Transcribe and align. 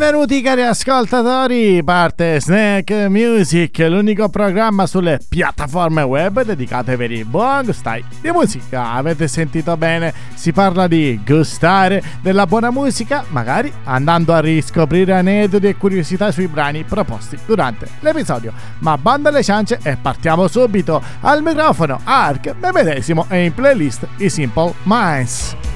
Benvenuti 0.00 0.40
cari 0.40 0.62
ascoltatori, 0.62 1.84
parte 1.84 2.40
Snack 2.40 2.90
Music, 3.10 3.80
l'unico 3.80 4.30
programma 4.30 4.86
sulle 4.86 5.20
piattaforme 5.28 6.00
web 6.00 6.42
dedicato 6.42 6.90
ai 6.90 6.96
veri 6.96 7.22
buon 7.22 7.66
gustai 7.66 8.02
di 8.22 8.30
musica. 8.30 8.92
Avete 8.92 9.28
sentito 9.28 9.76
bene? 9.76 10.14
Si 10.32 10.52
parla 10.52 10.88
di 10.88 11.20
gustare 11.22 12.02
della 12.22 12.46
buona 12.46 12.70
musica, 12.70 13.24
magari 13.28 13.70
andando 13.84 14.32
a 14.32 14.40
riscoprire 14.40 15.12
aneddoti 15.12 15.66
e 15.66 15.76
curiosità 15.76 16.32
sui 16.32 16.48
brani 16.48 16.82
proposti 16.82 17.38
durante 17.44 17.86
l'episodio. 18.00 18.54
Ma 18.78 18.96
banda 18.96 19.28
le 19.28 19.42
ciance 19.42 19.80
e 19.82 19.98
partiamo 20.00 20.48
subito 20.48 21.02
al 21.20 21.42
microfono 21.42 22.00
Ark, 22.04 22.54
me 22.58 22.72
medesimo 22.72 23.26
e 23.28 23.44
in 23.44 23.52
playlist 23.52 24.06
i 24.16 24.30
Simple 24.30 24.72
Minds. 24.84 25.69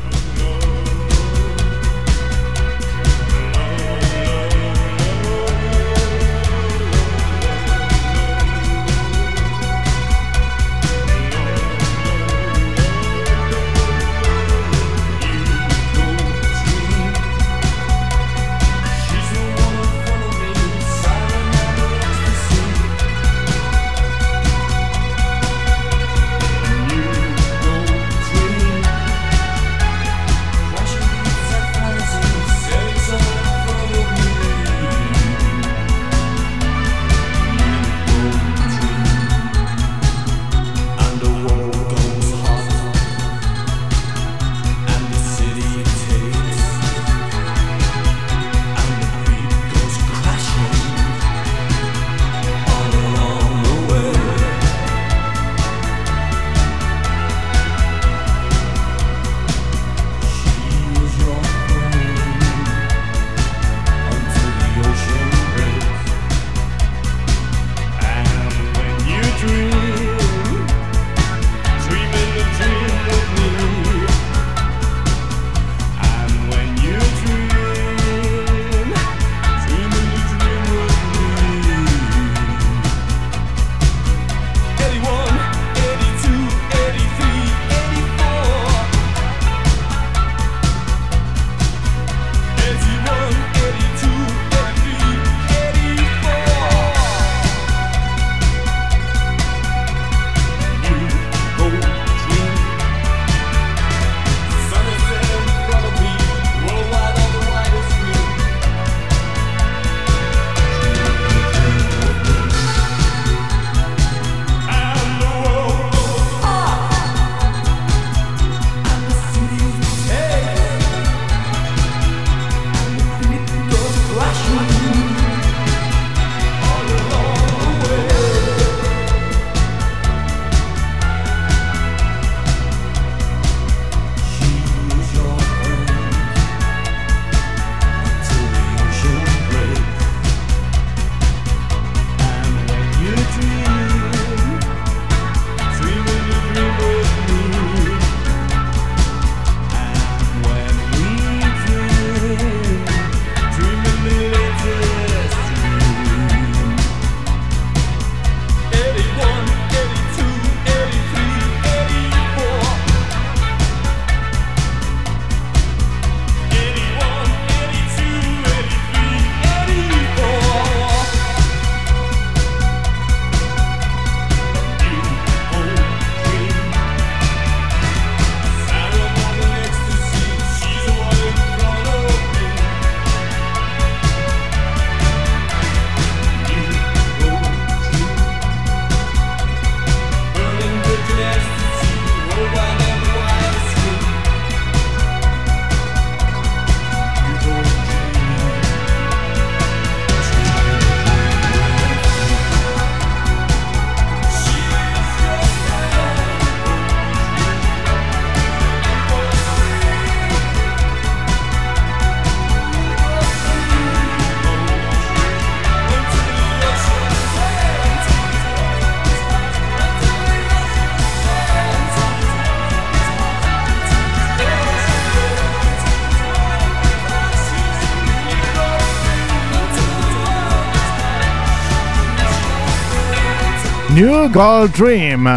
New 233.94 234.29
Gold 234.29 234.75
Dream 234.75 235.29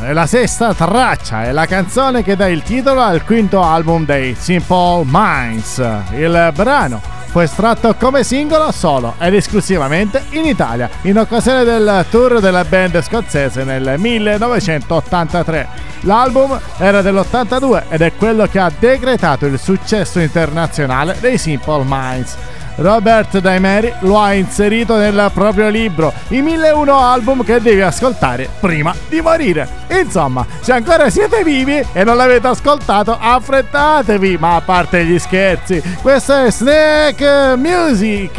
è 0.00 0.14
la 0.14 0.24
sesta 0.24 0.72
traccia, 0.72 1.42
è 1.42 1.52
la 1.52 1.66
canzone 1.66 2.22
che 2.22 2.36
dà 2.36 2.48
il 2.48 2.62
titolo 2.62 3.02
al 3.02 3.22
quinto 3.22 3.62
album 3.62 4.06
dei 4.06 4.34
Simple 4.34 5.02
Minds. 5.04 5.76
Il 6.14 6.50
brano 6.54 7.02
fu 7.26 7.40
estratto 7.40 7.94
come 7.96 8.24
singolo 8.24 8.72
solo 8.72 9.16
ed 9.18 9.34
esclusivamente 9.34 10.24
in 10.30 10.46
Italia 10.46 10.88
in 11.02 11.18
occasione 11.18 11.64
del 11.64 12.06
tour 12.08 12.40
della 12.40 12.64
band 12.64 12.98
scozzese 13.02 13.64
nel 13.64 13.96
1983. 13.98 15.68
L'album 16.00 16.58
era 16.78 17.02
dell'82 17.02 17.82
ed 17.90 18.00
è 18.00 18.14
quello 18.14 18.46
che 18.46 18.58
ha 18.58 18.72
decretato 18.76 19.44
il 19.44 19.58
successo 19.58 20.18
internazionale 20.18 21.18
dei 21.20 21.36
Simple 21.36 21.84
Minds. 21.86 22.36
Robert 22.78 23.38
Daimeri 23.38 23.92
lo 24.00 24.20
ha 24.20 24.34
inserito 24.34 24.96
nel 24.96 25.30
proprio 25.34 25.68
libro 25.68 26.12
I 26.28 26.40
1001 26.42 26.96
album 26.96 27.44
che 27.44 27.60
devi 27.60 27.80
ascoltare 27.80 28.48
prima 28.60 28.94
di 29.08 29.20
morire. 29.20 29.68
Insomma, 29.88 30.46
se 30.60 30.72
ancora 30.72 31.10
siete 31.10 31.42
vivi 31.42 31.82
e 31.92 32.04
non 32.04 32.16
l'avete 32.16 32.46
ascoltato, 32.46 33.16
affrettatevi, 33.18 34.36
ma 34.38 34.56
a 34.56 34.60
parte 34.60 35.04
gli 35.04 35.18
scherzi, 35.18 35.82
questo 36.02 36.44
è 36.44 36.50
Snake 36.50 37.56
Music, 37.56 38.38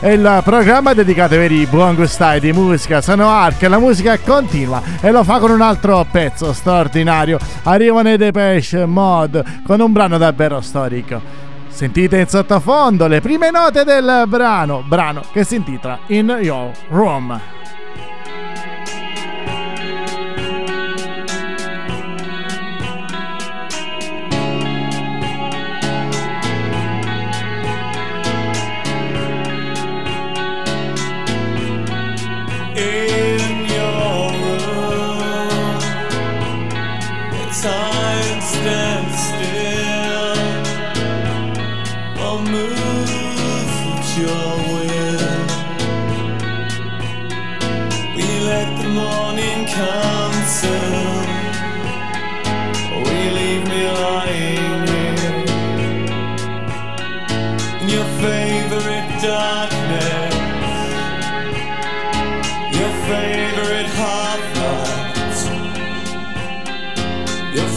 il 0.00 0.40
programma 0.44 0.94
dedicato 0.94 1.34
ai 1.34 1.40
veri 1.40 1.66
buon 1.66 1.94
gustai 1.94 2.40
di 2.40 2.52
musica. 2.52 3.00
Sono 3.02 3.28
Ark, 3.28 3.60
la 3.62 3.78
musica 3.78 4.18
continua 4.18 4.80
e 5.00 5.10
lo 5.10 5.22
fa 5.22 5.38
con 5.38 5.50
un 5.50 5.60
altro 5.60 6.06
pezzo 6.10 6.52
straordinario. 6.52 7.38
Arrivano 7.64 8.10
i 8.10 8.16
Depeche 8.16 8.86
Mod 8.86 9.62
con 9.66 9.80
un 9.80 9.92
brano 9.92 10.16
davvero 10.16 10.60
storico. 10.60 11.44
Sentite 11.68 12.18
in 12.18 12.26
sottofondo 12.26 13.06
le 13.06 13.20
prime 13.20 13.50
note 13.50 13.84
del 13.84 14.24
brano, 14.26 14.82
brano 14.86 15.22
che 15.32 15.44
si 15.44 15.56
intitola 15.56 15.98
In 16.06 16.38
Your 16.40 16.70
Room. 16.88 17.55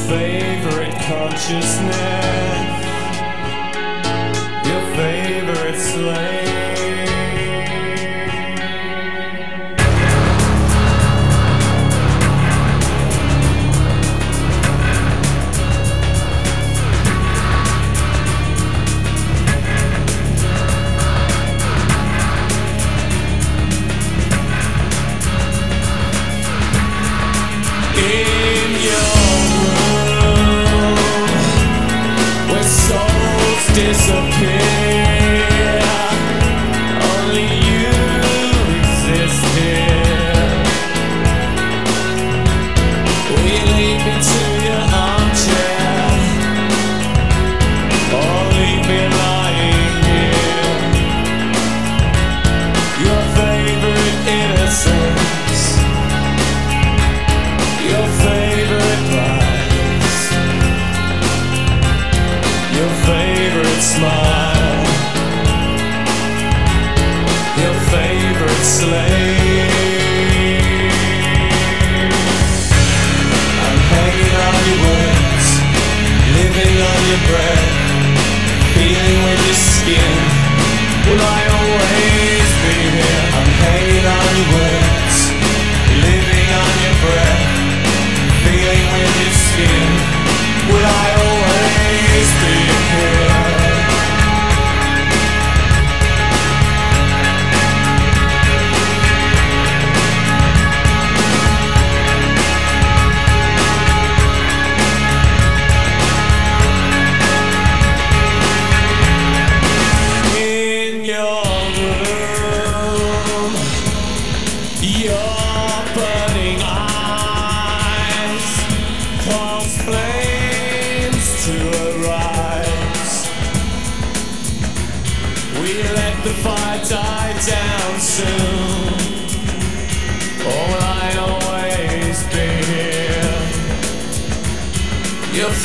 favorite 0.09 0.91
consciousness. 1.05 2.58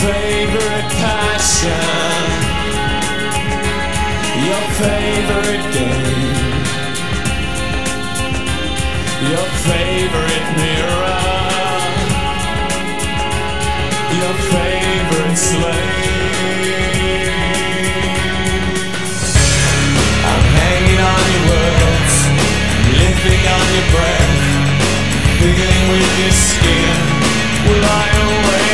favorite 0.05 0.89
passion, 1.01 1.71
your 4.45 4.65
favorite 4.85 5.65
game, 5.73 6.53
your 9.33 9.49
favorite 9.65 10.49
mirror, 10.61 11.25
your 14.21 14.35
favorite 14.53 15.39
slave. 15.39 15.95
I'm 20.31 20.45
hanging 20.61 21.01
on 21.13 21.25
your 21.33 21.45
words, 21.49 22.15
living 23.01 23.45
on 23.57 23.67
your 23.77 23.89
breath, 23.95 24.37
fiddling 25.41 25.85
with 25.93 26.13
your 26.21 26.35
skin. 26.49 26.93
Will 27.65 27.85
I 27.89 28.05
awake? 28.29 28.74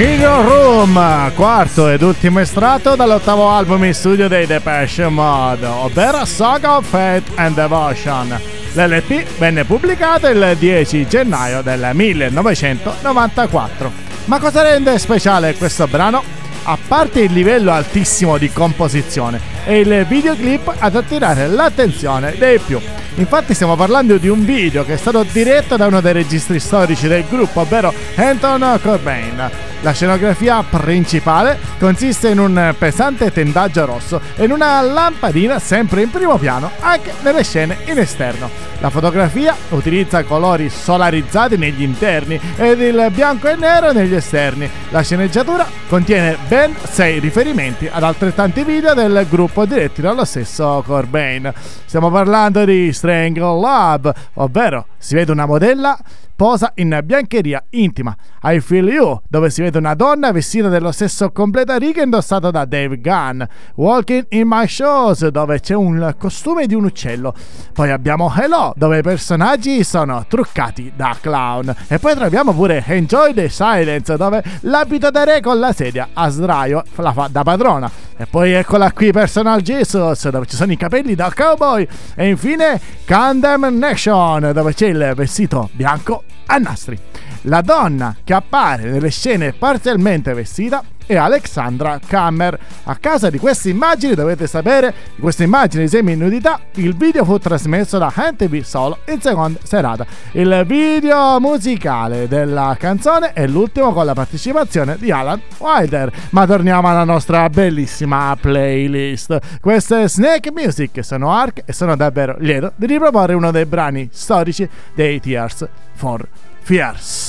Room, 0.00 1.34
quarto 1.34 1.88
ed 1.88 2.02
ultimo 2.02 2.38
estratto 2.38 2.94
dall'ottavo 2.94 3.50
album 3.50 3.82
in 3.82 3.94
studio 3.94 4.28
dei 4.28 4.46
Depeche 4.46 5.08
Mode, 5.08 5.66
ovvero 5.66 6.24
Saga 6.24 6.76
of 6.76 6.86
Fate 6.88 7.24
and 7.34 7.56
Devotion. 7.56 8.40
L'LP 8.74 9.24
venne 9.38 9.64
pubblicato 9.64 10.28
il 10.28 10.54
10 10.56 11.08
gennaio 11.08 11.62
del 11.62 11.90
1994. 11.92 13.90
Ma 14.26 14.38
cosa 14.38 14.62
rende 14.62 14.96
speciale 15.00 15.56
questo 15.56 15.88
brano? 15.88 16.22
A 16.62 16.78
parte 16.86 17.18
il 17.22 17.32
livello 17.32 17.72
altissimo 17.72 18.38
di 18.38 18.52
composizione 18.52 19.40
e 19.64 19.80
il 19.80 20.06
videoclip 20.06 20.76
ad 20.78 20.94
attirare 20.94 21.48
l'attenzione 21.48 22.36
dei 22.38 22.60
più. 22.60 22.80
Infatti 23.18 23.52
stiamo 23.52 23.74
parlando 23.74 24.16
di 24.16 24.28
un 24.28 24.44
video 24.44 24.84
che 24.84 24.92
è 24.92 24.96
stato 24.96 25.24
diretto 25.24 25.76
da 25.76 25.88
uno 25.88 26.00
dei 26.00 26.12
registri 26.12 26.60
storici 26.60 27.08
del 27.08 27.24
gruppo, 27.28 27.62
ovvero 27.62 27.92
Anton 28.14 28.78
Cobain 28.80 29.50
La 29.80 29.92
scenografia 29.92 30.62
principale 30.62 31.58
consiste 31.80 32.28
in 32.28 32.38
un 32.38 32.74
pesante 32.78 33.32
tendaggio 33.32 33.84
rosso 33.86 34.20
e 34.36 34.44
in 34.44 34.52
una 34.52 34.80
lampadina 34.82 35.58
sempre 35.58 36.02
in 36.02 36.10
primo 36.10 36.38
piano 36.38 36.70
anche 36.78 37.12
nelle 37.22 37.42
scene 37.42 37.78
in 37.86 37.98
esterno. 37.98 38.68
La 38.80 38.90
fotografia 38.90 39.56
utilizza 39.70 40.22
colori 40.22 40.70
solarizzati 40.70 41.56
negli 41.56 41.82
interni 41.82 42.40
ed 42.56 42.80
il 42.80 43.10
bianco 43.12 43.48
e 43.48 43.56
nero 43.56 43.90
negli 43.90 44.14
esterni. 44.14 44.70
La 44.90 45.02
sceneggiatura 45.02 45.66
contiene 45.88 46.36
ben 46.46 46.76
6 46.80 47.18
riferimenti 47.18 47.88
ad 47.90 48.04
altrettanti 48.04 48.62
video 48.62 48.94
del 48.94 49.26
gruppo 49.28 49.64
diretti 49.64 50.00
dallo 50.00 50.24
stesso 50.24 50.84
Corbain. 50.86 51.52
Stiamo 51.84 52.10
parlando 52.10 52.64
di 52.64 52.92
Strangle 53.08 53.58
Love, 53.58 54.14
ovvero 54.34 54.86
si 54.98 55.14
vede 55.14 55.32
una 55.32 55.46
modella 55.46 55.98
posa 56.36 56.70
in 56.76 57.00
biancheria 57.02 57.64
intima. 57.70 58.14
I 58.44 58.60
Feel 58.60 58.86
You, 58.86 59.20
dove 59.28 59.50
si 59.50 59.60
vede 59.60 59.78
una 59.78 59.94
donna 59.94 60.30
vestita 60.30 60.68
dello 60.68 60.92
stesso 60.92 61.32
completa 61.32 61.76
riga 61.78 62.02
indossato 62.02 62.52
da 62.52 62.64
Dave 62.64 63.00
Gunn. 63.00 63.42
Walking 63.74 64.26
in 64.28 64.46
My 64.46 64.68
Shows, 64.68 65.26
dove 65.28 65.58
c'è 65.58 65.74
un 65.74 66.14
costume 66.16 66.66
di 66.66 66.74
un 66.74 66.84
uccello. 66.84 67.34
Poi 67.72 67.90
abbiamo 67.90 68.32
Hello, 68.32 68.72
dove 68.76 68.98
i 68.98 69.02
personaggi 69.02 69.82
sono 69.82 70.26
truccati 70.28 70.92
da 70.94 71.16
clown. 71.20 71.74
E 71.88 71.98
poi 71.98 72.14
troviamo 72.14 72.52
pure 72.52 72.84
Enjoy 72.86 73.34
the 73.34 73.48
Silence, 73.48 74.16
dove 74.16 74.44
l'abito 74.60 75.10
da 75.10 75.24
re 75.24 75.40
con 75.40 75.58
la 75.58 75.72
sedia 75.72 76.10
a 76.12 76.28
sdraio 76.28 76.84
la 76.96 77.12
fa 77.12 77.28
da 77.28 77.42
padrona. 77.42 77.90
E 78.16 78.26
poi 78.26 78.52
eccola 78.52 78.92
qui 78.92 79.10
Personal 79.10 79.60
Jesus, 79.60 80.28
dove 80.28 80.46
ci 80.46 80.54
sono 80.54 80.70
i 80.70 80.76
capelli 80.76 81.16
da 81.16 81.32
cowboy. 81.34 81.86
E 82.14 82.28
infine 82.28 82.80
Condemnation, 83.06 84.50
dove 84.52 84.74
c'è 84.74 84.86
il 84.88 85.12
vestito 85.14 85.70
bianco 85.72 86.24
a 86.46 86.58
nastri. 86.58 86.98
La 87.42 87.60
donna 87.60 88.16
che 88.24 88.34
appare 88.34 88.84
nelle 88.84 89.10
scene 89.10 89.52
parzialmente 89.52 90.34
vestita 90.34 90.82
è 91.08 91.16
Alexandra 91.16 91.98
Kammer. 92.06 92.58
A 92.84 92.96
casa 92.96 93.30
di 93.30 93.38
queste 93.38 93.70
immagini 93.70 94.14
dovete 94.14 94.46
sapere, 94.46 94.94
di 95.14 95.22
queste 95.22 95.44
immagini 95.44 95.84
di 95.84 95.88
semi-nudità, 95.88 96.60
il 96.74 96.94
video 96.94 97.24
fu 97.24 97.38
trasmesso 97.38 97.96
da 97.98 98.12
NTV 98.14 98.62
Solo 98.62 98.98
in 99.08 99.20
seconda 99.20 99.58
serata. 99.62 100.06
Il 100.32 100.64
video 100.66 101.40
musicale 101.40 102.28
della 102.28 102.76
canzone 102.78 103.32
è 103.32 103.46
l'ultimo 103.46 103.92
con 103.92 104.04
la 104.04 104.12
partecipazione 104.12 104.96
di 104.98 105.10
Alan 105.10 105.40
Wilder. 105.58 106.12
Ma 106.30 106.46
torniamo 106.46 106.88
alla 106.88 107.04
nostra 107.04 107.48
bellissima 107.48 108.36
playlist. 108.38 109.38
Queste 109.60 110.08
Snake 110.08 110.52
Music, 110.52 111.02
sono 111.02 111.32
Ark 111.32 111.62
e 111.64 111.72
sono 111.72 111.96
davvero 111.96 112.36
lieto 112.38 112.72
di 112.76 112.86
riproporre 112.86 113.32
uno 113.32 113.50
dei 113.50 113.64
brani 113.64 114.08
storici 114.12 114.68
dei 114.94 115.20
Tears 115.20 115.66
for 115.94 116.26
Fears. 116.60 117.27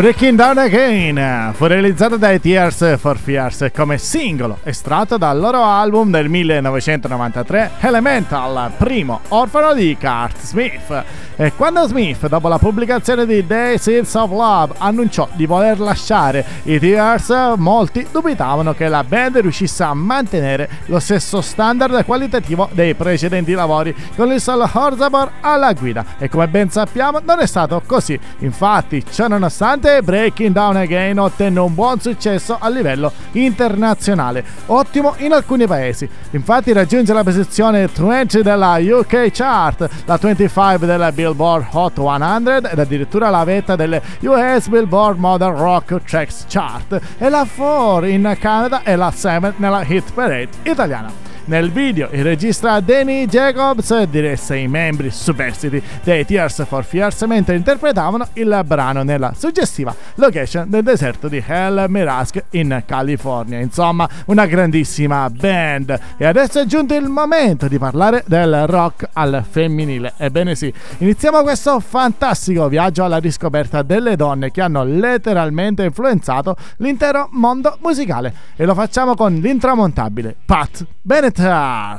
Breaking 0.00 0.34
Down 0.34 0.56
Again 0.56 1.52
fu 1.52 1.66
realizzato 1.66 2.16
dai 2.16 2.40
Tears 2.40 2.96
for 2.98 3.18
Fears 3.18 3.66
come 3.70 3.98
singolo 3.98 4.56
estratto 4.62 5.18
dal 5.18 5.38
loro 5.38 5.62
album 5.62 6.10
del 6.10 6.30
1993 6.30 7.72
Elemental, 7.80 8.72
primo 8.78 9.20
orfano 9.28 9.74
di 9.74 9.94
Kurt 10.00 10.38
Smith. 10.40 11.04
E 11.40 11.54
quando 11.54 11.86
Smith, 11.86 12.28
dopo 12.28 12.48
la 12.48 12.58
pubblicazione 12.58 13.26
di 13.26 13.46
The 13.46 13.76
Seeds 13.78 14.14
of 14.14 14.30
Love, 14.30 14.74
annunciò 14.78 15.28
di 15.32 15.46
voler 15.46 15.80
lasciare 15.80 16.44
i 16.64 16.78
Tears, 16.78 17.54
molti 17.56 18.06
dubitavano 18.10 18.74
che 18.74 18.88
la 18.88 19.02
band 19.02 19.38
riuscisse 19.38 19.82
a 19.82 19.94
mantenere 19.94 20.68
lo 20.86 20.98
stesso 20.98 21.40
standard 21.40 22.04
qualitativo 22.04 22.68
dei 22.72 22.94
precedenti 22.94 23.52
lavori 23.52 23.94
con 24.14 24.30
il 24.30 24.40
solo 24.40 24.68
Horzabor 24.70 25.30
alla 25.40 25.72
guida. 25.72 26.04
E 26.18 26.28
come 26.28 26.46
ben 26.46 26.70
sappiamo 26.70 27.20
non 27.24 27.40
è 27.40 27.46
stato 27.46 27.82
così. 27.86 28.18
Infatti, 28.40 29.02
ciò 29.10 29.26
nonostante 29.26 29.80
seguente, 29.80 30.02
Breaking 30.02 30.52
Down 30.52 30.76
Again 30.76 31.18
ottenne 31.18 31.58
un 31.60 31.74
buon 31.74 32.00
successo 32.00 32.56
a 32.58 32.68
livello 32.68 33.12
internazionale, 33.32 34.44
ottimo 34.66 35.14
in 35.18 35.32
alcuni 35.32 35.66
paesi. 35.66 36.08
Infatti 36.30 36.72
raggiunge 36.72 37.12
la 37.12 37.24
posizione 37.24 37.88
20 37.92 38.42
della 38.42 38.78
UK 38.78 39.30
Chart, 39.32 39.88
la 40.04 40.18
25 40.20 40.86
della 40.86 41.10
Billboard 41.12 41.29
Hot 41.38 41.94
100 41.94 42.68
ed 42.70 42.78
addirittura 42.78 43.30
la 43.30 43.44
vetta 43.44 43.76
delle 43.76 44.02
US 44.22 44.68
Billboard 44.68 45.18
Modern 45.18 45.56
Rock 45.56 46.02
Tracks 46.04 46.44
Chart 46.48 47.00
e 47.18 47.28
la 47.28 47.46
4 47.46 48.06
in 48.06 48.36
Canada 48.38 48.82
e 48.82 48.96
la 48.96 49.10
7 49.10 49.54
nella 49.56 49.82
Hit 49.84 50.12
Parade 50.12 50.48
italiana. 50.62 51.29
Nel 51.50 51.72
video 51.72 52.08
il 52.12 52.22
regista 52.22 52.78
Danny 52.78 53.26
Jacobs 53.26 54.04
diresse 54.04 54.56
i 54.56 54.68
membri 54.68 55.10
superstiti 55.10 55.82
dei 56.04 56.24
Tears 56.24 56.64
for 56.64 56.84
Fears 56.84 57.20
mentre 57.22 57.56
interpretavano 57.56 58.28
il 58.34 58.62
brano 58.64 59.02
nella 59.02 59.32
suggestiva 59.36 59.92
location 60.14 60.70
del 60.70 60.84
deserto 60.84 61.26
di 61.26 61.42
El 61.44 61.86
Mirask 61.88 62.40
in 62.50 62.84
California. 62.86 63.58
Insomma, 63.58 64.08
una 64.26 64.46
grandissima 64.46 65.28
band. 65.28 65.98
E 66.16 66.24
adesso 66.24 66.60
è 66.60 66.66
giunto 66.66 66.94
il 66.94 67.08
momento 67.08 67.66
di 67.66 67.78
parlare 67.78 68.22
del 68.28 68.68
rock 68.68 69.08
al 69.14 69.44
femminile. 69.50 70.12
Ebbene 70.18 70.54
sì, 70.54 70.72
iniziamo 70.98 71.42
questo 71.42 71.80
fantastico 71.80 72.68
viaggio 72.68 73.02
alla 73.02 73.18
riscoperta 73.18 73.82
delle 73.82 74.14
donne 74.14 74.52
che 74.52 74.60
hanno 74.60 74.84
letteralmente 74.84 75.82
influenzato 75.82 76.54
l'intero 76.76 77.28
mondo 77.32 77.76
musicale 77.80 78.32
e 78.54 78.64
lo 78.64 78.74
facciamo 78.74 79.16
con 79.16 79.34
l'intramontabile 79.34 80.36
Pat 80.46 80.86
Bennett. 81.02 81.38
Ah. 81.42 81.98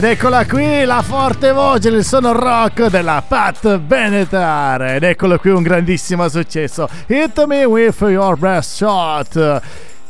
Ed 0.00 0.06
eccola 0.06 0.46
qui 0.46 0.82
la 0.86 1.02
forte 1.02 1.52
voce, 1.52 1.90
il 1.90 2.02
sono 2.06 2.32
rock 2.32 2.86
della 2.86 3.22
Pat 3.26 3.76
Benetar. 3.76 4.94
Ed 4.94 5.02
eccolo 5.02 5.38
qui 5.38 5.50
un 5.50 5.62
grandissimo 5.62 6.26
successo. 6.30 6.88
Hit 7.06 7.44
me 7.44 7.64
with 7.64 8.00
your 8.00 8.38
best 8.38 8.76
shot. 8.76 9.60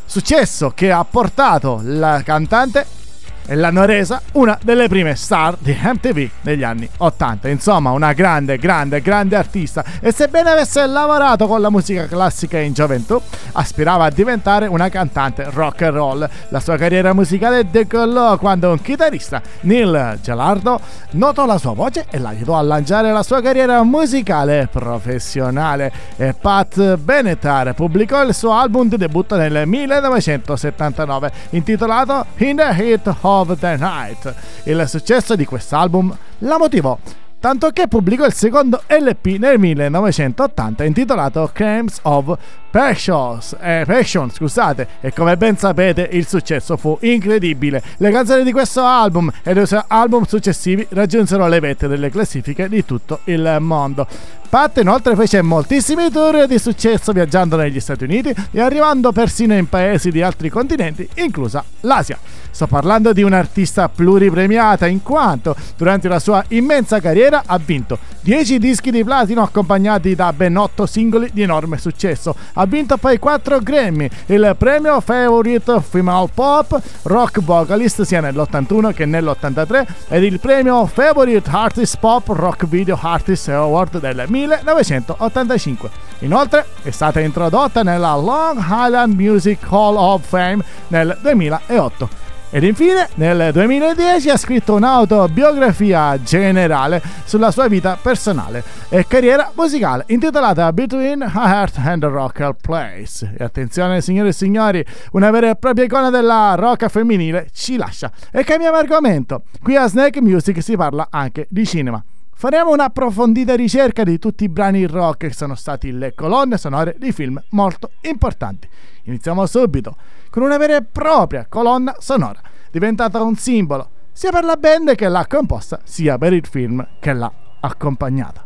Successo 0.05 0.71
che 0.77 0.93
ha 0.93 1.05
portato 1.05 1.81
la 1.83 2.23
cantante 2.25 3.00
e 3.47 3.55
l'hanno 3.55 3.85
resa 3.85 4.21
una 4.33 4.59
delle 4.63 4.89
prime 4.89 5.15
star 5.15 5.57
di 5.59 5.77
MTV 5.81 6.29
negli 6.43 6.63
anni 6.63 6.89
80. 6.97 7.49
Insomma, 7.49 7.91
una 7.91 8.13
grande, 8.13 8.59
grande, 8.59 9.01
grande 9.01 9.37
artista 9.37 9.85
e 10.01 10.13
sebbene 10.13 10.51
avesse 10.51 10.87
lavorato 10.87 11.47
con 11.47 11.61
la 11.61 11.71
musica 11.71 12.07
classica 12.07 12.59
in 12.59 12.73
gioventù, 12.73 13.21
aspirava 13.53 14.05
a 14.05 14.11
diventare 14.11 14.67
una 14.67 14.89
cantante 14.89 15.47
rock 15.51 15.83
and 15.83 15.95
roll. 15.95 16.29
La 16.49 16.61
sua 16.61 16.77
carriera 16.77 17.13
musicale 17.13 17.69
decollò 17.71 18.39
quando 18.39 18.71
un 18.71 18.81
chitarrista, 18.81 19.43
Neil 19.63 20.19
Gelardo, 20.23 20.81
notò 21.13 21.47
la 21.47 21.59
sua 21.59 21.73
voce 21.73 22.07
e 22.11 22.19
l'aiutò 22.19 22.57
a 22.57 22.63
lanciare 22.63 23.13
la 23.13 23.23
sua 23.23 23.41
carriera 23.41 23.83
musicale 23.83 24.69
professionale. 24.71 25.93
E 26.17 26.35
Pat 26.35 26.97
Benatar 26.97 27.75
pubblicò 27.75 28.23
il 28.23 28.35
suo 28.35 28.53
album 28.53 28.89
di 28.89 28.97
debutto 28.97 29.37
nel 29.37 29.67
1979 29.67 31.33
intitolato 31.51 32.27
In 32.37 32.57
the 32.57 32.75
Heat 32.77 33.07
of 33.21 33.40
of 33.41 33.59
the 33.59 33.77
Night. 33.77 34.35
Il 34.65 34.85
successo 34.87 35.35
di 35.35 35.45
quest'album 35.45 36.17
la 36.39 36.59
motivò 36.59 36.99
tanto 37.41 37.71
che 37.71 37.89
pubblicò 37.89 38.27
il 38.27 38.35
secondo 38.35 38.83
LP 38.87 39.39
nel 39.39 39.59
1980 39.59 40.85
intitolato 40.85 41.51
Crimes 41.53 41.99
of 42.03 42.37
Passions, 42.71 43.57
eh, 43.61 43.85
scusate, 44.33 44.87
e 45.01 45.13
come 45.13 45.37
ben 45.37 45.57
sapete 45.57 46.09
il 46.13 46.29
successo 46.29 46.77
fu 46.77 46.97
incredibile. 47.01 47.83
Le 47.97 48.13
canzoni 48.13 48.45
di 48.45 48.53
questo 48.53 48.83
album 48.83 49.33
e 49.43 49.55
dei 49.55 49.67
suoi 49.67 49.83
album 49.89 50.25
successivi 50.25 50.87
raggiunsero 50.91 51.49
le 51.49 51.59
vette 51.61 51.89
delle 51.89 52.11
classifiche 52.11 52.69
di 52.69 52.85
tutto 52.85 53.21
il 53.25 53.57
mondo. 53.59 54.07
Pat 54.49 54.79
inoltre 54.79 55.17
fece 55.17 55.43
moltissimi 55.43 56.11
tour 56.11 56.47
di 56.47 56.59
successo 56.59 57.13
viaggiando 57.13 57.57
negli 57.57 57.81
Stati 57.81 58.05
Uniti 58.05 58.35
e 58.51 58.61
arrivando 58.61 59.13
persino 59.13 59.55
in 59.55 59.69
paesi 59.69 60.11
di 60.11 60.23
altri 60.23 60.51
continenti, 60.51 61.09
inclusa 61.15 61.65
l'Asia. 61.81 62.19
Sto 62.51 62.67
parlando 62.67 63.13
di 63.13 63.23
un'artista 63.23 63.89
pluripremiata 63.89 64.87
in 64.87 65.03
quanto 65.03 65.55
durante 65.77 66.09
la 66.09 66.19
sua 66.19 66.45
immensa 66.49 67.01
carriera 67.01 67.43
ha 67.47 67.59
vinto 67.59 67.99
10 68.23 68.59
dischi 68.59 68.91
di 68.91 69.03
platino 69.03 69.43
accompagnati 69.43 70.15
da 70.15 70.33
ben 70.33 70.57
8 70.57 70.85
singoli 70.85 71.31
di 71.33 71.43
enorme 71.43 71.79
successo. 71.79 72.35
Ha 72.55 72.67
vinto 72.67 72.97
poi 72.99 73.19
4 73.19 73.61
Grammy, 73.61 74.09
il 74.27 74.55
premio 74.59 75.01
Favorite 75.01 75.81
Female 75.81 76.29
Pop 76.35 76.81
Rock 77.03 77.41
Vocalist 77.41 78.03
sia 78.03 78.21
nell'81 78.21 78.93
che 78.93 79.07
nell'83 79.07 79.87
ed 80.09 80.25
il 80.25 80.39
premio 80.39 80.87
Favorite 80.87 81.49
Artist 81.51 81.99
Pop 81.99 82.29
Rock 82.29 82.67
Video 82.67 82.99
Artist 83.01 83.49
Award 83.49 84.01
del 84.01 84.25
1985. 84.29 85.91
Inoltre 86.21 86.67
è 86.83 86.91
stata 86.91 87.21
introdotta 87.21 87.83
nella 87.83 88.15
Long 88.17 88.59
Island 88.59 89.19
Music 89.19 89.65
Hall 89.71 89.97
of 89.97 90.27
Fame 90.27 90.63
nel 90.89 91.17
2008. 91.23 92.30
Ed 92.53 92.65
infine 92.65 93.09
nel 93.15 93.53
2010 93.53 94.29
ha 94.29 94.37
scritto 94.37 94.75
un'autobiografia 94.75 96.21
generale 96.21 97.01
sulla 97.25 97.53
sua 97.53 97.69
vita 97.69 97.97
personale 98.01 98.65
e 98.89 99.07
carriera 99.07 99.53
musicale 99.55 100.03
intitolata 100.09 100.73
Between 100.73 101.23
a 101.23 101.31
Heart 101.33 101.79
and 101.79 102.03
a 102.03 102.09
Rock 102.09 102.57
Place. 102.61 103.35
E 103.39 103.45
attenzione 103.45 104.01
signore 104.01 104.31
e 104.31 104.33
signori, 104.33 104.85
una 105.13 105.31
vera 105.31 105.51
e 105.51 105.55
propria 105.55 105.85
icona 105.85 106.11
della 106.11 106.57
rock 106.57 106.89
femminile 106.89 107.51
ci 107.53 107.77
lascia. 107.77 108.11
E 108.33 108.43
cambiamo 108.43 108.79
argomento. 108.79 109.45
Qui 109.63 109.77
a 109.77 109.87
Snake 109.87 110.21
Music 110.21 110.61
si 110.61 110.75
parla 110.77 111.07
anche 111.09 111.47
di 111.49 111.65
cinema. 111.65 112.03
Faremo 112.41 112.73
un'approfondita 112.73 113.55
ricerca 113.55 114.03
di 114.03 114.19
tutti 114.19 114.45
i 114.45 114.49
brani 114.49 114.87
rock 114.87 115.27
che 115.27 115.33
sono 115.35 115.55
stati 115.55 115.93
le 115.93 116.15
colonne 116.15 116.57
sonore 116.57 116.97
di 116.99 117.13
film 117.13 117.39
molto 117.51 117.91
importanti. 118.01 118.67
Iniziamo 119.03 119.45
subito 119.45 119.95
con 120.31 120.45
una 120.45 120.57
vera 120.57 120.77
e 120.77 120.83
propria 120.83 121.45
colonna 121.47 121.95
sonora, 121.99 122.41
diventata 122.71 123.21
un 123.21 123.37
simbolo 123.37 123.91
sia 124.13 124.31
per 124.31 124.45
la 124.45 124.57
band 124.57 124.95
che 124.95 125.07
l'ha 125.09 125.27
composta, 125.27 125.81
sia 125.85 126.17
per 126.17 126.33
il 126.33 126.47
film 126.47 126.83
che 126.99 127.13
l'ha 127.13 127.31
accompagnata. 127.61 128.43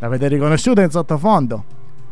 L'avete 0.00 0.28
riconosciuta 0.28 0.82
in 0.82 0.90
sottofondo? 0.90 1.64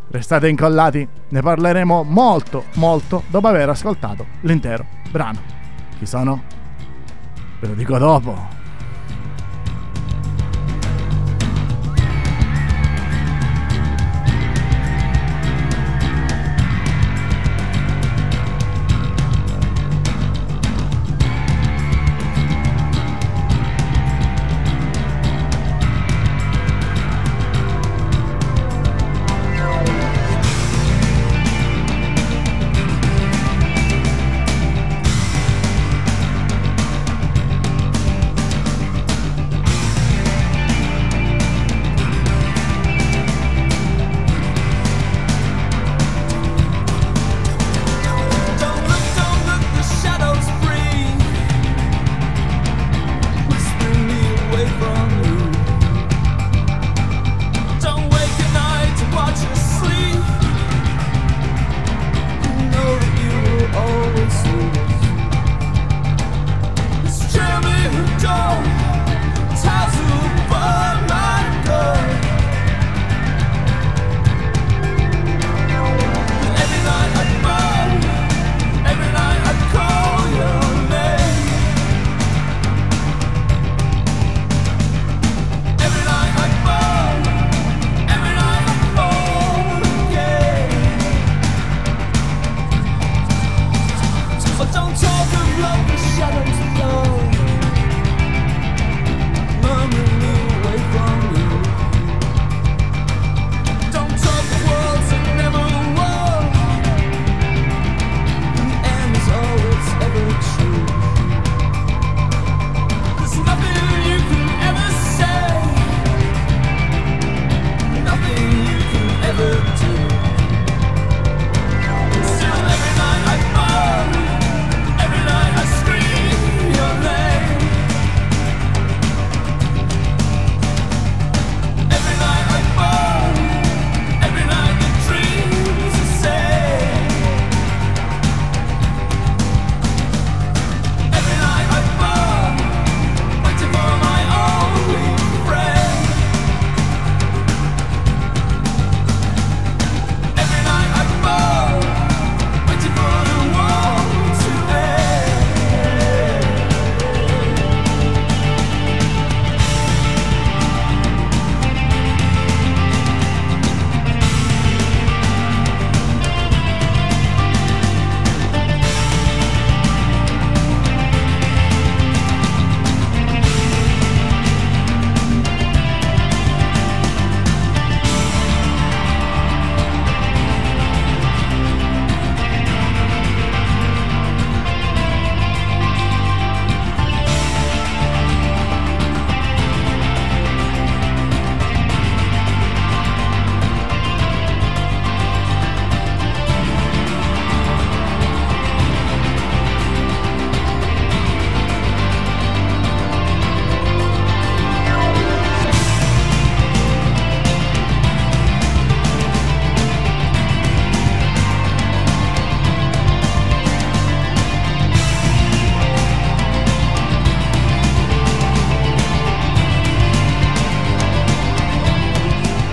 Restate 0.08 0.48
incollati, 0.48 1.06
ne 1.28 1.42
parleremo 1.42 2.02
molto, 2.02 2.64
molto 2.76 3.24
dopo 3.28 3.46
aver 3.46 3.68
ascoltato 3.68 4.24
l'intero 4.40 4.86
brano. 5.10 5.40
Chi 5.98 6.06
sono? 6.06 6.42
Ve 7.60 7.66
lo 7.66 7.74
dico 7.74 7.98
dopo. 7.98 8.59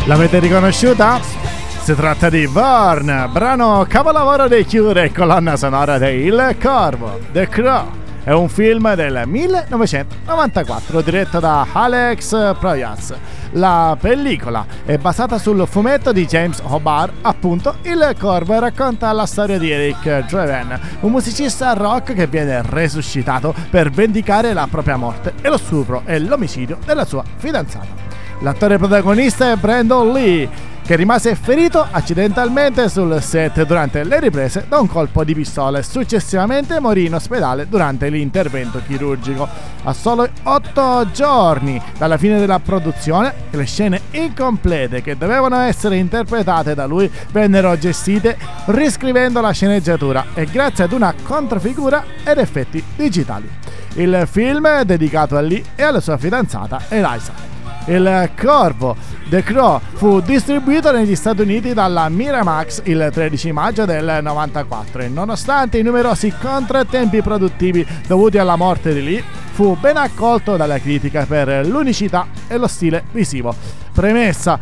L'avete 0.08 0.40
riconosciuta? 0.40 1.20
Si 1.20 1.94
tratta 1.94 2.30
di 2.30 2.48
Born, 2.48 3.28
brano 3.30 3.86
capolavoro 3.90 4.48
dei 4.48 4.66
Cure 4.66 5.04
e 5.04 5.12
colonna 5.12 5.58
sonora 5.58 6.00
di 6.00 6.06
Il 6.06 6.56
Corvo, 6.62 7.20
The 7.34 7.50
Crow. 7.50 7.90
È 8.24 8.32
un 8.32 8.48
film 8.48 8.96
del 8.96 9.24
1994 9.26 11.02
diretto 11.02 11.42
da 11.42 11.68
Alex 11.74 12.56
Proyas. 12.58 13.16
La 13.52 13.98
pellicola 14.00 14.66
è 14.86 14.98
basata 14.98 15.38
sul 15.38 15.68
fumetto 15.68 16.14
di 16.14 16.26
James 16.26 16.62
Hobart, 16.64 17.12
appunto 17.24 17.76
Il 17.82 18.16
Corvo, 18.18 18.58
racconta 18.60 19.12
la 19.12 19.26
storia 19.26 19.58
di 19.58 19.70
Eric 19.72 20.26
Draven, 20.26 20.80
un 21.02 21.12
musicista 21.12 21.74
rock 21.74 22.14
che 22.14 22.28
viene 22.28 22.62
resuscitato 22.64 23.54
per 23.70 23.90
vendicare 23.90 24.54
la 24.54 24.70
propria 24.72 24.96
morte 24.96 25.34
e 25.42 25.50
lo 25.50 25.58
stupro 25.58 26.04
e 26.06 26.18
l'omicidio 26.18 26.78
della 26.86 27.04
sua 27.04 27.26
fidanzata. 27.36 28.06
L'attore 28.42 28.78
protagonista 28.78 29.52
è 29.52 29.56
Brandon 29.56 30.12
Lee, 30.12 30.48
che 30.84 30.96
rimase 30.96 31.36
ferito 31.36 31.86
accidentalmente 31.90 32.88
sul 32.88 33.20
set 33.20 33.66
durante 33.66 34.04
le 34.04 34.20
riprese 34.20 34.66
da 34.70 34.80
un 34.80 34.88
colpo 34.88 35.24
di 35.24 35.34
pistola 35.34 35.80
e 35.80 35.84
successivamente 35.84 36.80
morì 36.80 37.08
in 37.08 37.16
ospedale 37.16 37.68
durante 37.68 38.08
l'intervento 38.10 38.80
chirurgico. 38.86 39.48
A 39.84 39.92
solo 39.92 40.30
8 40.44 41.12
giorni 41.12 41.82
dalla 41.98 42.18
fine 42.18 42.40
della 42.40 42.60
produzione, 42.60 43.34
le 43.50 43.66
scene 43.66 44.02
incomplete 44.12 45.02
che 45.02 45.18
dovevano 45.18 45.60
essere 45.62 45.98
interpretate 45.98 46.76
da 46.76 46.86
lui 46.86 47.12
vennero 47.32 47.78
gestite 47.78 48.38
riscrivendo 48.68 49.42
la 49.42 49.52
sceneggiatura 49.52 50.28
e 50.36 50.46
grazie 50.46 50.84
ad 50.84 50.94
una 50.94 51.14
controfigura 51.24 52.04
ed 52.24 52.38
effetti 52.38 52.82
digitali. 52.96 53.50
Il 53.96 54.28
film 54.30 54.68
è 54.68 54.86
dedicato 54.86 55.36
a 55.36 55.42
Lee 55.42 55.64
e 55.76 55.82
alla 55.82 56.00
sua 56.00 56.18
fidanzata 56.18 56.84
Eliza. 56.88 57.57
Il 57.88 58.32
Corvo 58.38 58.98
The 59.30 59.44
Crow 59.44 59.80
fu 59.94 60.20
distribuito 60.20 60.92
negli 60.92 61.16
Stati 61.16 61.42
Uniti 61.42 61.74
dalla 61.74 62.10
Miramax 62.10 62.82
il 62.84 63.10
13 63.14 63.54
maggio 63.54 63.86
del 63.86 64.20
94 64.22 65.04
e 65.04 65.08
nonostante 65.08 65.78
i 65.78 65.84
numerosi 65.84 66.34
contrattempi 66.38 67.22
produttivi 67.22 67.88
dovuti 68.06 68.38
alla 68.38 68.58
morte 68.58 68.94
di 68.94 69.02
Lee, 69.02 69.24
fu 69.52 69.78
ben 69.80 69.96
accolto 69.96 70.58
dalla 70.58 70.80
critica 70.80 71.26
per 71.26 71.66
l'unicità 71.66 72.28
e 72.50 72.58
lo 72.58 72.68
stile 72.68 73.06
visivo. 73.14 73.56
Premessa 73.94 74.60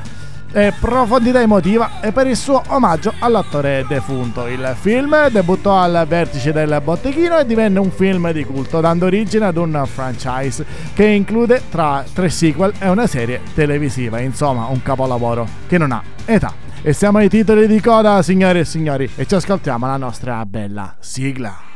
e 0.55 0.73
profondità 0.79 1.41
emotiva 1.41 1.99
e 1.99 2.13
per 2.13 2.27
il 2.27 2.37
suo 2.37 2.63
omaggio 2.67 3.13
all'attore 3.19 3.83
defunto. 3.89 4.47
Il 4.47 4.73
film 4.79 5.27
debuttò 5.27 5.77
al 5.77 6.05
vertice 6.07 6.53
del 6.53 6.79
botteghino 6.81 7.37
e 7.37 7.45
divenne 7.45 7.77
un 7.79 7.91
film 7.91 8.31
di 8.31 8.45
culto, 8.45 8.79
dando 8.79 9.05
origine 9.05 9.47
ad 9.47 9.57
un 9.57 9.83
franchise 9.85 10.65
che 10.93 11.07
include 11.07 11.63
tra 11.69 12.05
tre 12.13 12.29
sequel 12.29 12.71
e 12.79 12.87
una 12.87 13.05
serie 13.05 13.41
televisiva. 13.53 14.21
Insomma, 14.21 14.67
un 14.67 14.81
capolavoro 14.81 15.45
che 15.67 15.77
non 15.77 15.91
ha 15.91 16.01
età. 16.23 16.53
E 16.81 16.93
siamo 16.93 17.17
ai 17.17 17.27
titoli 17.27 17.67
di 17.67 17.81
coda, 17.81 18.21
signore 18.21 18.59
e 18.59 18.65
signori, 18.65 19.09
e 19.15 19.25
ci 19.25 19.35
ascoltiamo 19.35 19.85
la 19.87 19.97
nostra 19.97 20.45
bella 20.45 20.95
sigla. 20.99 21.74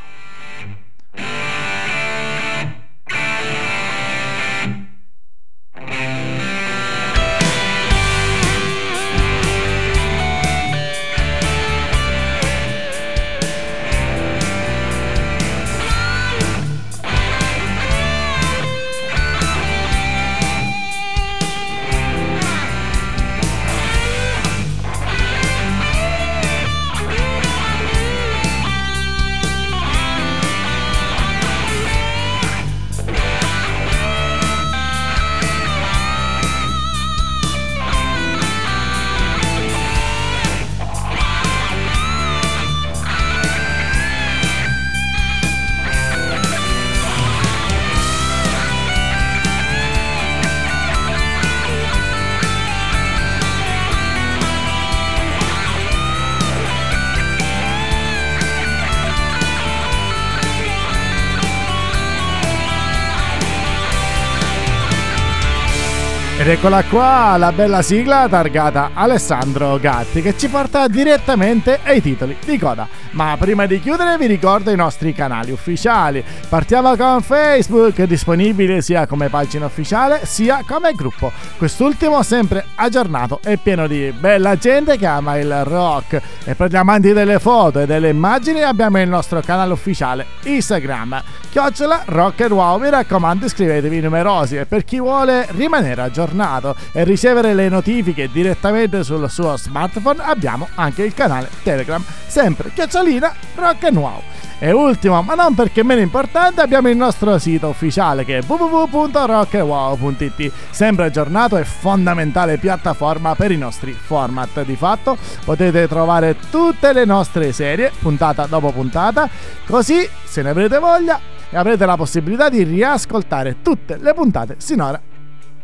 Ed 66.40 66.48
eccola 66.48 66.82
qua, 66.84 67.36
la 67.36 67.52
bella 67.52 67.82
sigla 67.82 68.26
targata 68.26 68.92
Alessandro 68.94 69.78
Gatti 69.78 70.22
che 70.22 70.38
ci 70.38 70.48
porta 70.48 70.88
direttamente 70.88 71.80
ai 71.84 72.00
titoli 72.00 72.34
di 72.42 72.58
coda. 72.58 72.88
Ma 73.12 73.36
prima 73.36 73.66
di 73.66 73.80
chiudere 73.80 74.16
vi 74.18 74.26
ricordo 74.26 74.70
i 74.70 74.76
nostri 74.76 75.12
canali 75.12 75.50
ufficiali. 75.50 76.22
Partiamo 76.48 76.94
con 76.94 77.20
Facebook, 77.22 78.02
disponibile 78.04 78.82
sia 78.82 79.06
come 79.06 79.28
pagina 79.28 79.66
ufficiale 79.66 80.24
sia 80.24 80.62
come 80.66 80.92
gruppo. 80.92 81.32
Quest'ultimo 81.58 82.22
sempre 82.22 82.64
aggiornato 82.76 83.40
e 83.42 83.56
pieno 83.56 83.88
di 83.88 84.14
bella 84.16 84.56
gente 84.56 84.96
che 84.96 85.06
ama 85.06 85.36
il 85.38 85.64
rock. 85.64 86.20
E 86.44 86.54
per 86.54 86.70
gli 86.70 86.76
amanti 86.76 87.12
delle 87.12 87.40
foto 87.40 87.80
e 87.80 87.86
delle 87.86 88.10
immagini 88.10 88.62
abbiamo 88.62 89.00
il 89.00 89.08
nostro 89.08 89.40
canale 89.40 89.72
ufficiale 89.72 90.26
Instagram. 90.44 91.22
Chiocciola 91.50 92.02
Rock 92.06 92.42
and 92.42 92.52
Wow, 92.52 92.78
mi 92.78 92.90
raccomando 92.90 93.46
iscrivetevi 93.46 94.00
numerosi 94.00 94.56
e 94.56 94.66
per 94.66 94.84
chi 94.84 95.00
vuole 95.00 95.48
rimanere 95.50 96.00
aggiornato 96.00 96.76
e 96.92 97.02
ricevere 97.02 97.54
le 97.54 97.68
notifiche 97.68 98.30
direttamente 98.30 99.02
sul 99.02 99.28
suo 99.28 99.56
smartphone 99.56 100.22
abbiamo 100.22 100.68
anche 100.76 101.02
il 101.02 101.12
canale 101.12 101.48
Telegram, 101.64 102.02
sempre 102.28 102.70
chiocciolina 103.00 103.34
rock 103.54 103.84
and 103.84 103.96
wow. 103.96 104.20
E 104.62 104.72
ultimo, 104.72 105.22
ma 105.22 105.32
non 105.34 105.54
perché 105.54 105.82
meno 105.82 106.02
importante, 106.02 106.60
abbiamo 106.60 106.90
il 106.90 106.96
nostro 106.96 107.38
sito 107.38 107.68
ufficiale 107.68 108.26
che 108.26 108.36
è 108.38 108.42
www.rockwow.it, 108.46 110.52
sempre 110.70 111.06
aggiornato 111.06 111.56
e 111.56 111.64
fondamentale 111.64 112.58
piattaforma 112.58 113.34
per 113.34 113.52
i 113.52 113.56
nostri 113.56 113.92
format. 113.92 114.62
Di 114.62 114.76
fatto 114.76 115.16
potete 115.46 115.88
trovare 115.88 116.36
tutte 116.50 116.92
le 116.92 117.06
nostre 117.06 117.52
serie, 117.52 117.90
puntata 117.98 118.44
dopo 118.44 118.70
puntata, 118.70 119.30
così 119.66 120.06
se 120.24 120.42
ne 120.42 120.50
avrete 120.50 120.78
voglia 120.78 121.18
avrete 121.52 121.86
la 121.86 121.96
possibilità 121.96 122.50
di 122.50 122.62
riascoltare 122.62 123.62
tutte 123.62 123.96
le 123.96 124.14
puntate 124.14 124.54
sinora 124.58 125.00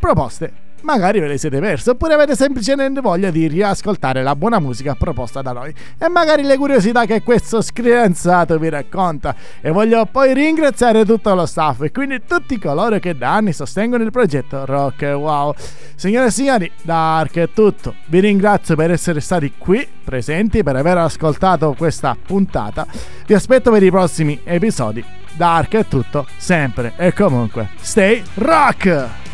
proposte 0.01 0.66
magari 0.87 1.19
ve 1.19 1.27
le 1.27 1.37
siete 1.37 1.59
perse 1.59 1.91
oppure 1.91 2.15
avete 2.15 2.37
semplicemente 2.37 3.01
voglia 3.01 3.31
di 3.31 3.49
riascoltare 3.49 4.23
la 4.23 4.37
buona 4.37 4.61
musica 4.61 4.95
proposta 4.95 5.43
da 5.43 5.51
noi. 5.51 5.75
E 5.99 6.09
magari 6.09 6.45
le 6.45 6.57
curiosità 6.57 7.05
che 7.05 7.23
questo 7.23 7.61
screanzato 7.61 8.57
vi 8.59 8.69
racconta. 8.69 9.35
E 9.61 9.71
voglio 9.71 10.07
poi 10.07 10.33
ringraziare 10.33 11.05
tutto 11.05 11.35
lo 11.35 11.45
staff 11.45 11.83
e 11.83 11.91
quindi 11.91 12.23
tutti 12.27 12.59
coloro 12.59 13.01
che 13.01 13.19
da 13.19 13.35
anni 13.35 13.53
sostengono 13.53 14.05
il 14.05 14.13
progetto 14.13 14.65
Rock 14.65 15.03
Wow. 15.03 15.55
Signore 15.97 16.27
e 16.27 16.31
signori 16.31 16.71
da 16.83 17.19
Ark 17.19 17.39
è 17.39 17.51
tutto. 17.53 17.95
Vi 18.07 18.21
ringrazio 18.21 18.77
per 18.77 18.93
essere 18.93 19.21
stati 19.21 19.55
qui 19.59 19.87
presenti 20.05 20.63
per 20.63 20.77
aver 20.77 20.99
ascoltato 20.99 21.75
questa 21.77 22.17
puntata. 22.21 22.87
Vi 23.27 23.35
aspetto 23.35 23.73
per 23.73 23.83
i 23.83 23.91
prossimi 23.91 24.41
episodi. 24.45 25.05
Da 25.33 25.57
Ark 25.57 25.75
è 25.75 25.87
tutto 25.87 26.27
sempre 26.37 26.93
e 26.97 27.13
comunque. 27.13 27.71
Stay 27.81 28.23
rock 28.35 29.26